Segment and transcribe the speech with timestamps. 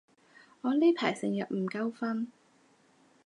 [0.61, 2.25] 我呢排成日唔夠瞓